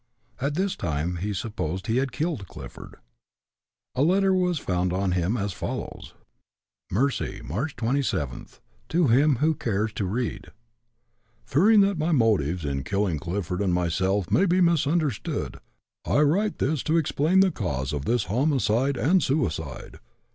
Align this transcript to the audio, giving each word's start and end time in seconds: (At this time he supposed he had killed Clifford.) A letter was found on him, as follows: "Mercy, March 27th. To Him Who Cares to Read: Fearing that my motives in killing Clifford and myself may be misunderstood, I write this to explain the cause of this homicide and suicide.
(At 0.39 0.55
this 0.55 0.75
time 0.75 1.17
he 1.17 1.31
supposed 1.31 1.85
he 1.85 1.97
had 1.97 2.11
killed 2.11 2.47
Clifford.) 2.47 2.95
A 3.93 4.01
letter 4.01 4.33
was 4.33 4.57
found 4.57 4.91
on 4.91 5.11
him, 5.11 5.37
as 5.37 5.53
follows: 5.53 6.15
"Mercy, 6.91 7.39
March 7.45 7.75
27th. 7.75 8.61
To 8.89 9.09
Him 9.09 9.35
Who 9.35 9.53
Cares 9.53 9.93
to 9.93 10.05
Read: 10.05 10.47
Fearing 11.45 11.81
that 11.81 11.99
my 11.99 12.11
motives 12.11 12.65
in 12.65 12.83
killing 12.83 13.19
Clifford 13.19 13.61
and 13.61 13.75
myself 13.75 14.31
may 14.31 14.47
be 14.47 14.59
misunderstood, 14.59 15.59
I 16.03 16.21
write 16.21 16.57
this 16.57 16.81
to 16.81 16.97
explain 16.97 17.41
the 17.41 17.51
cause 17.51 17.93
of 17.93 18.05
this 18.05 18.23
homicide 18.23 18.97
and 18.97 19.21
suicide. 19.21 19.99